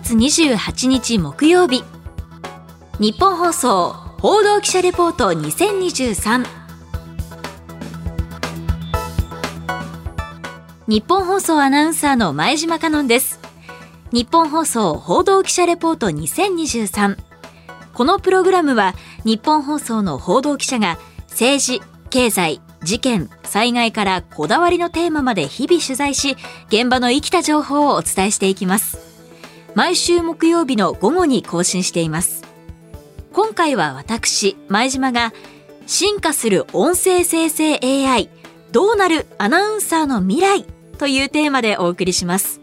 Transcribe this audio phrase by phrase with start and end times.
[0.00, 1.84] 月28日木曜日。
[2.98, 6.44] 日本放送報道記者レポート2023
[10.88, 13.38] 日本放送アナウンサーの前島香音です。
[14.10, 17.16] 日本放送報道記者レポート2023
[17.94, 26.36] このプログラムは日本放送の報道記者が政治経済事件災害からこだわりのテーマまで日々取材し
[26.66, 29.13] 現場の生きた情報をお伝えしていきます。
[29.74, 32.44] 毎週木曜日の午後に更新しています。
[33.32, 35.32] 今回は私前島が
[35.86, 38.30] 進化する音声生成 AI
[38.70, 40.64] どうなるアナウンサーの未来
[40.98, 42.60] というテーマでお送りします。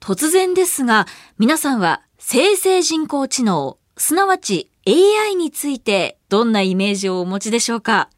[0.00, 1.06] 突然ですが
[1.38, 8.08] 皆さんは生成人工知能すなわち AI についてどんなイメージをお持ちでしょうか？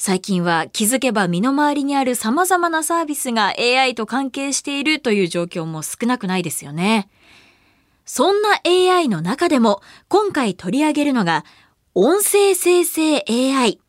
[0.00, 7.08] 最近は気づけば身の回りにある様々なサービスが AI と関係しているという状況も少なくないですよね。
[8.04, 11.44] そんな AI の中でも今回取り上げるのが
[11.96, 13.80] 音声生成 AI。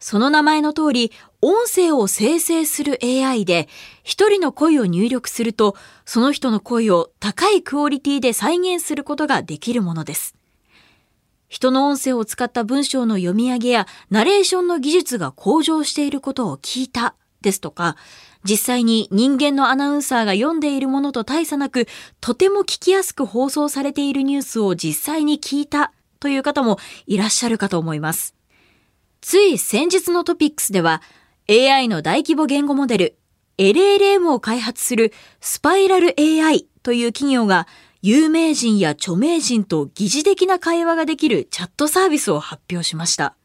[0.00, 3.68] その名前の通り音声を生成する AI で
[4.02, 10.39] 一人の声を入力するとその人の声を高いクオリティで再現することができるものです。
[11.50, 17.96] 人の音声を使った文章の読み上げやナレーションの技術が向上していることを聞いたですとか、
[18.44, 21.88] 実際に人間のアナウンサーが読んでいるものと大差なく、
[22.20, 28.36] とても聞きやすく放送されているニュースを実際に聞いたという方もいらっしゃるかと思います。
[29.20, 31.02] つい先日のトピックスでは、
[31.48, 33.16] AI の大規模言語モデル、
[33.58, 37.66] LLM を開発するスパイラル AI という企業が
[38.02, 43.36] 有名人や著名人と疑似的な会話ができるチャットサービスを発表しました。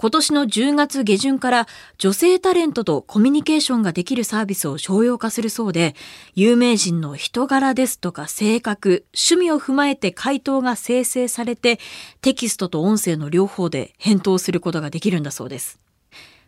[0.00, 5.96] 今年の10月下旬から女性タレントとコミュニケーションができるサービスを商用化するそうで、
[6.34, 11.80] 有名人の人柄ですとか性格、趣味を踏まえて回答が生成されて、
[12.20, 15.80] テキストと音声の両方で返答することができるんだそうです。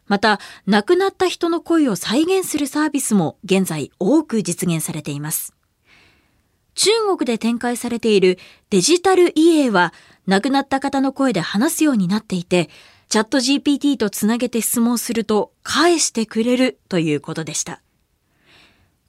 [0.07, 5.55] また、亡くなった人の声を再現するサービスも現在多く実現されています。
[6.75, 8.39] 中国で展開されている
[8.71, 9.93] デジタルイエは
[10.27, 12.71] 亡くなった方の声で話すようになっていて、
[13.09, 17.83] チャット GPT とつなげて質問すると返してくれるということでした。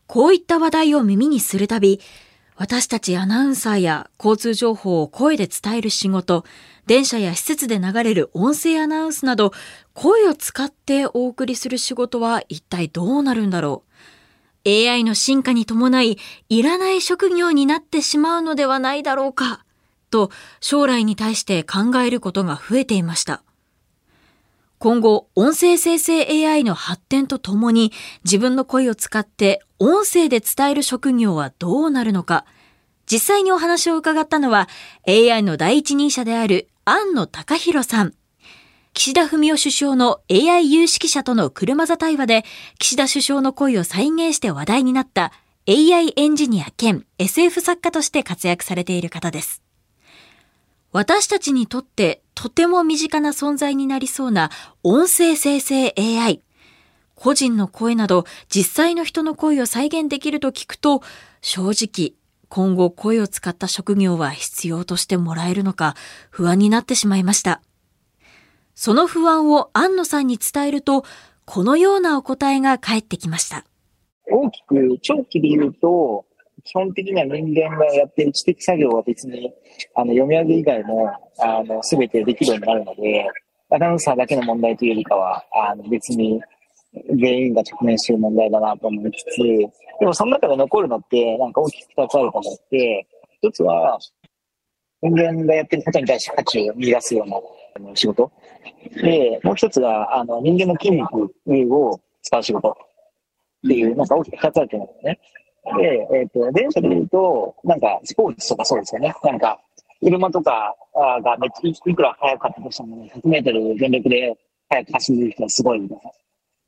[0.07, 2.01] こういった話題を耳にするたび、
[2.57, 6.43] 私たちアナウンサーや交通情報を声で伝える仕事、
[6.85, 9.51] 電車や施設で流れる音声アナウンスなど、
[9.93, 13.90] 声を使ってお送りする仕事は一体どうなるんだろう。
[14.65, 16.17] AI の進化に伴い、
[16.49, 19.65] いらない職業になってしまうのではないだろうか、
[20.09, 20.29] と
[20.59, 23.43] 将来に対して考えることが増えていました。
[24.77, 27.91] 今後、音声生成 AI の発展とともに
[28.23, 32.45] 自分の声を使って音声で伝える職業はどうなるのか、
[33.05, 34.69] 実際にお話を伺ったのは
[35.07, 38.13] AI の第一人者である安野隆弘さん。
[38.93, 42.45] 岸田文雄首相の AI 有識者との車座対話で、
[42.77, 45.31] 岸田首相の声を再現して話題になった
[45.67, 49.61] AI エンジニア兼 SF 作家として活躍されている方です。
[50.91, 54.51] 私たちにとってとても身近な存在になりそうな
[54.83, 56.41] 音声生成 AI。
[57.15, 61.01] 個人の声など実際の人の声を再現できると聞くと、
[61.41, 62.13] 正直
[62.49, 65.95] 今後声を使った職業は必要としてもらえるのか
[66.29, 67.61] 不安になってしまいました。
[68.83, 71.05] その不安を安野さんに伝えると、
[71.45, 73.63] このようなお答えが返ってきました。
[74.27, 76.25] 大きく、長期で言うと、
[76.63, 79.53] 基本的には人間がやってる知的作業は別に、
[79.93, 83.29] あの、読み上げ以外も、あの、すべてできるようになるので、
[83.69, 86.41] アナウンサーだけの問題というよりかは、あの、別に、
[87.19, 89.37] 全員が直面してる問題だなと思いつつ、
[89.99, 93.07] でもその中で残るのって、なんか大きく二つあると思って、
[93.43, 93.99] 一つは、
[95.03, 97.37] 人間がやってることに対して価値を見出すような
[97.95, 98.31] 仕事。
[99.01, 102.75] で、もう一つが、あの、人間の筋肉を使う仕事っ
[103.67, 105.19] ていう、なんか大きく二つあると思うんですね。
[105.77, 109.13] で、えっ、ー、と、電車で言うと、なんか、スポーツとかそうですよね。
[109.23, 109.59] なんか、
[110.01, 110.75] 車とか
[111.23, 114.35] がめっちゃいくら速かったとしても、100メートル全力で
[114.69, 116.11] 速く走る人はすごいみたいな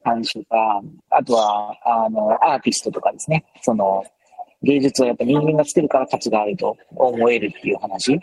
[0.04, 1.76] 感じとか、あとは、
[2.06, 3.44] あの、アーティストとかですね。
[3.62, 4.04] その、
[4.62, 8.20] 芸術はやっぱ人間がしてるから価値があると思えるっていう話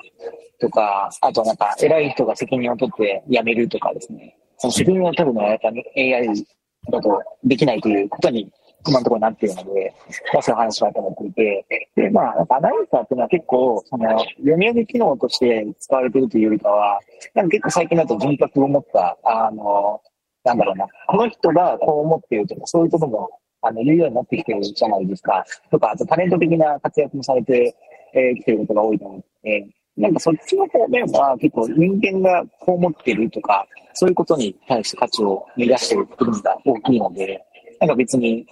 [0.60, 4.36] とか、あとなんか偉い人が責任を取って辞めるとかですね。
[4.58, 6.44] その責任を取るのはやっぱ AI
[6.90, 8.52] だとできないということに
[8.86, 9.94] 今のところなっているので、
[10.32, 17.00] まあそういう話はと思っていて、で、まあ、アナウンサーっていうのは結構、その、読み上げ機能として使われているというよりかは、
[17.34, 20.00] なんか結構最近だと人格を持った、あの、
[20.44, 23.30] なんだろうな、この人がこう思っているとか、そういうことも
[23.62, 25.44] あの、言うようになってきてるじゃないですか。
[25.70, 27.74] とか、あとタレント的な活躍もされて、
[28.14, 37.44] えー、きてることが多いと思って、なんかそっちの方面は結構人間がこう思ってるとか、そういうことに対して価値を見出してる部分が大きいので、
[37.80, 38.46] なんか別に、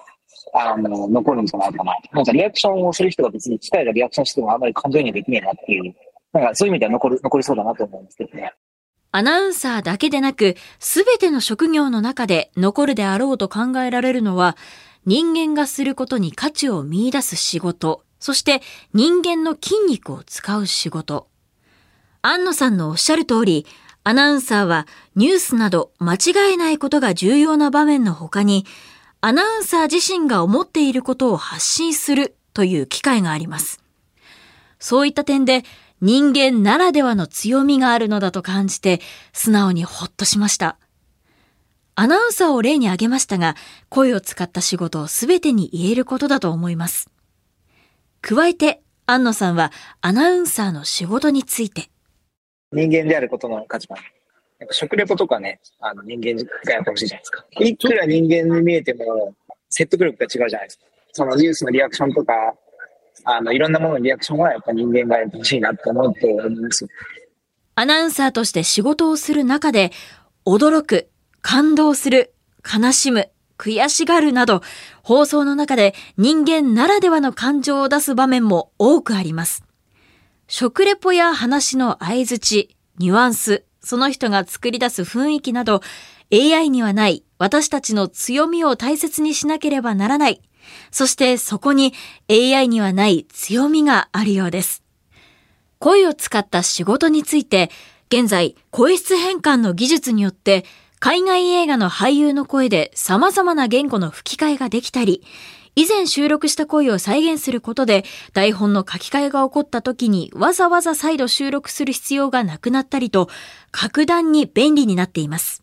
[0.55, 1.95] あの、残るんじゃないかな。
[2.13, 5.95] なんかリアクションをする人が別に機械がリアクションしてもあんまり感情にはできないなっていう、
[6.33, 8.53] なんかそういう意味では残る、残りそうだなと思うんですけどね。
[9.11, 14.57] アナウンサーだけでなく、すべての職業の中で残るであろうと考えられるのは、
[15.07, 18.63] 人間がすることに価値を見出す仕事、そして
[18.95, 21.29] 人間の筋肉を使う仕事。
[22.23, 23.67] 安野さんのおっしゃる通り、
[24.05, 24.87] アナウンサーは
[25.17, 28.67] ニュースなど間違えないことが重要な場面の他に、
[29.21, 33.81] アナウンサー自身が思っていることを発信するという機会があります。
[34.79, 35.65] そういった点で
[36.01, 39.01] 人間ならではの強みがあるのだと感じて
[39.33, 40.77] 素直にほっとしました。
[41.97, 43.57] アナウンサーを例に挙げましたが、
[43.89, 47.11] 声を使った仕事をすべてに言えることだと思います。
[48.21, 51.91] 加えて、安野さんはアナウンサーの仕事について。
[52.73, 53.99] 人間であることの価値観。
[54.59, 57.45] やっぱ食レポとかね、あの人間がやってほしいじゃないですか。
[57.61, 59.35] いくら人間に見えても
[59.71, 60.85] 説得力が違うじゃないですか。
[61.13, 62.55] そのニュースのリアクションとか、
[63.25, 66.87] あの、いろんなもののリアクションはやっぱ人間がやってほしいなって思って思います。
[67.75, 69.93] アナウンサーとして仕事をする中で、
[70.45, 71.09] 驚く、
[71.41, 74.63] 感動する、悲しむ、悔しがるなど、
[75.03, 79.65] 放送の中で人間ならではの感情を出す場面も多くあります。
[80.47, 85.83] 食レポや話の合図値、ニュアンス、その人が作り出す雰囲気など、
[86.33, 90.43] AI にはない私たちの強みを大切にしなければならない
[90.91, 91.95] そしてそこに
[92.31, 94.83] AI にはない強みがあるようです。
[95.79, 97.71] 声を使った仕事について、
[98.11, 100.65] 現在、声質変換の技術によって、
[101.01, 105.23] 海外映画の俳優の声で様々な言語の吹き替えができたり、
[105.77, 113.29] 以前収録した声を再現することで台本の書き換えが起こった時にわざわざ再度収録する必要がなくなったりと
[113.71, 115.63] 格段に便利になっています。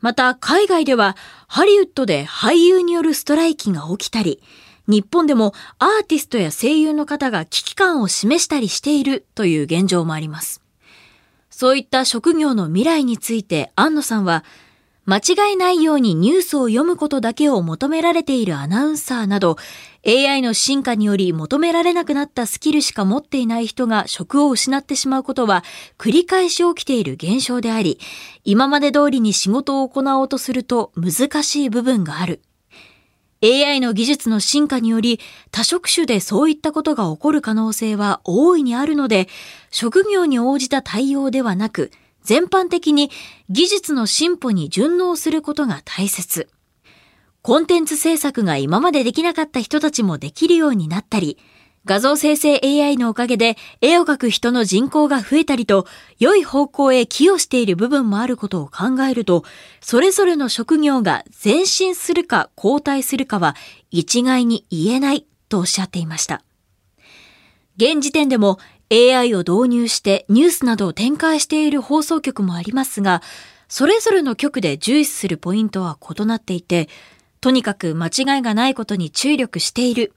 [0.00, 1.16] また海外では
[1.48, 4.40] ハリウッドで俳優によるストライキが起きたり、
[4.86, 10.65] 日本でもアーティストや声優の方が危機感を示したりしているという現状もあります。
[11.58, 14.44] そういった職業の未来について安野さんは、
[15.06, 19.56] 間違いないようにニュースを読むことだけを求められているアナウンサーなど、
[20.06, 25.64] AI の進化により求められなくなったスキルしか持っていない人が職を失ってしまうことは
[25.96, 27.98] 繰り返し起きている現象であり、
[28.44, 32.42] 今まで通りに仕事を行おうとすると難しい部分がある。
[33.42, 39.28] AI の技術の進化により多職種でそういったことが起こる可能性は大いにあるので、
[39.70, 41.90] 職業に応じた対応ではなく、
[42.22, 43.10] 全般的に
[43.50, 46.48] 技術の進歩に順応することが大切。
[47.42, 51.38] コンテンツ制作が今までできなかった人たちもできるようになったり、
[51.86, 55.86] 画像生成 AI のおかげで絵を描く人の人口が増えたりと、
[56.18, 59.44] 良い方向へ寄与している部分もあることを考えると、
[59.80, 63.54] それぞれの職業が前進するか後退するかは
[63.92, 66.42] 一概に言えないとおっしゃっていました。
[67.76, 68.58] 現時点でも
[68.90, 73.22] AI を導入してニュースなどを展開している放送局もありますが、
[73.68, 76.88] それぞれの局で重視するポイントは異なっていて、
[77.40, 80.12] とにかく間違いがないことに注力している。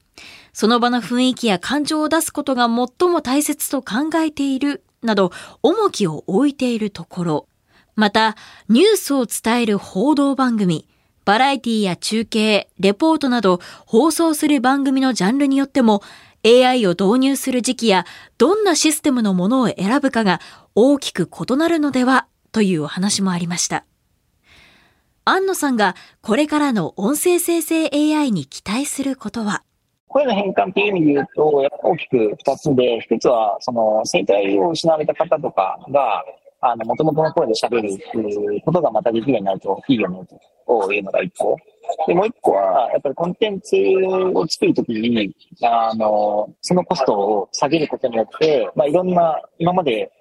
[0.54, 4.84] その場の雰囲気や感情を出すことが最も大切と考えている。
[5.02, 5.32] など、
[5.64, 7.48] 重きを置いているところ。
[7.96, 8.36] また、
[8.68, 10.88] ニュースを伝える報道番組、
[11.26, 16.02] バラエティや中継、レポートなど放送する番組のジャンルによっても
[16.44, 18.06] AI を導入する時期や
[18.40, 20.42] どんなシステムのものを選ぶかが
[20.74, 23.86] 大きく異なるのではというお話もありました。
[25.24, 29.62] 安野さんがこれからの音声生成 AI に期待することは？
[30.10, 36.24] 声の変換っていう意味で言うと、やっぱ大きく二つで、一つは、その、声帯を失われた方とかが、
[36.62, 40.20] あの、元々の声で喋るっていうことがまたできるようになるといいよね、
[40.68, 41.56] というのが一個。
[42.08, 43.76] で、もう一個は、やっぱりコンテンツ
[44.34, 50.12] を作るときに、あの、そのコストを下げることによって、まあ、いろんな、今まで、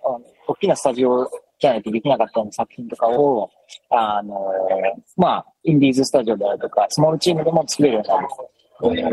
[0.47, 1.29] 大きなスタジオ
[1.59, 3.51] じゃないとできなかったような作品とかを、
[3.91, 4.53] あの、
[5.17, 8.29] まあ、インディーズスタジオであるとか、スモールチームでも作れるようになる。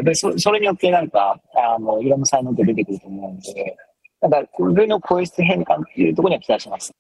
[0.03, 3.77] で、そそれによってなんか、あの、いろんな才能って出てくると思うんで、
[4.21, 6.93] だから、上の声質変換っていうところには期待します。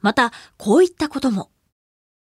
[0.00, 1.50] また、こういったことも。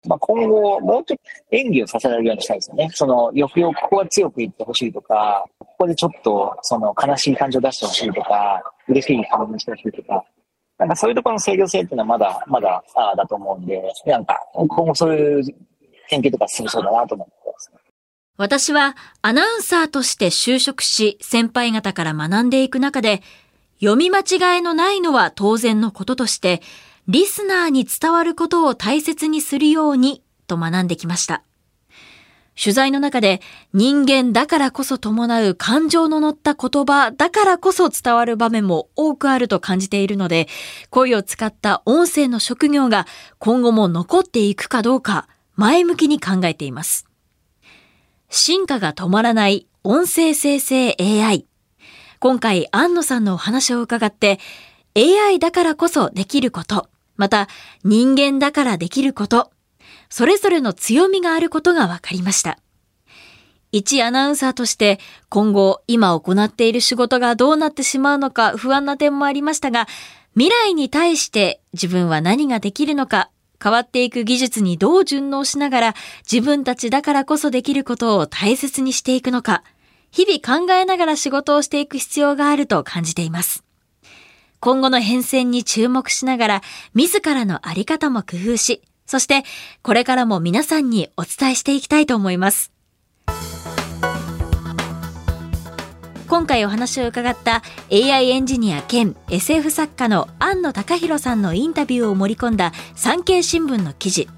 [0.06, 2.90] まあ、今後、もうちょっと演技をさせられるようにしたいですよね。
[2.92, 10.24] その、欲をここは強く言ってほしいとか、ここでちょっと、その、悲しい感情を出してほしいとか、嬉しい感情にしてほしいとか、
[10.78, 15.44] なんかそういうところの制御性っていうのはまだ、まだ、あだと思うんで、なんか、今後そういう
[16.08, 17.83] 研究とか進みそうだなと思ってます。
[18.36, 23.22] 私はアナウンサーとして就職し先輩方から学んでいく中で
[23.78, 26.60] 読み間違いのないのは当然のこととして
[27.06, 31.42] リスナーに伝わることを大切にするようにと学んできました。
[32.60, 33.40] 取材の中で
[33.72, 40.48] 人間だからこそ伴う感情の乗った言葉だからこそ伝わる場面も多くあると感じているので、
[40.88, 43.06] 声を使った音声の職業が
[43.38, 47.06] 今後も残っていくかどうか前向きに考えています。
[48.46, 51.46] 進化が止まらない音声生成 AI。
[52.18, 54.38] 今回、安野さんのお話を伺って、
[54.94, 57.48] AI だからこそできること、また
[57.84, 59.50] 人間だからできること、
[60.10, 62.58] それぞれの強みがあることが分かりました。
[63.72, 69.88] 一アナウンサーとして今後今行っている仕事がどうなってしまうのか不安な点もありましたが、
[70.34, 73.30] 未来に対して自分は何ができるのか、
[73.64, 75.94] 変わっていく技術にどう順応しながら
[76.30, 79.64] 自分たちだからこそできることを大切にしていくのか、
[80.10, 83.64] 日々考えながら仕事をしていく必要があると感じています。
[84.60, 89.44] 今後の変遷に注目しながら自らのあり方も工夫し、そして
[89.80, 92.73] これからも皆さんにお伝えしていきたいと思います。
[96.34, 97.62] 今回お話を伺った
[97.92, 104.28] AI エンジニア兼 SF 作家の安野隆弘さんのインタビューを盛り込んだ産経新聞の記事。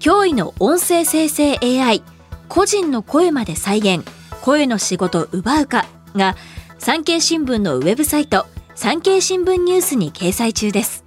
[0.00, 2.02] 驚異の音声生成 AI
[2.48, 4.04] 個人の声まで再現。
[4.42, 5.86] 声の仕事奪うか。
[6.16, 6.34] が
[6.80, 11.04] 産経新聞のウェブサイト産経新聞ニュースに掲載中です。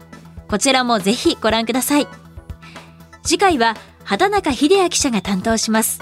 [0.47, 2.07] こちらもぜひご覧ください。
[3.21, 5.99] 次回は畑中秀也記者が担当します。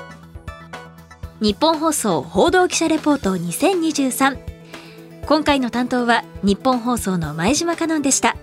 [1.41, 4.37] 日本放送報道記者レポート2023
[5.25, 8.35] 今回の担当は日本放送の前島香音でした。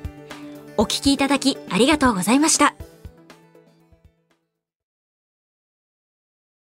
[0.79, 2.75] お聞きいただきありがとうございました。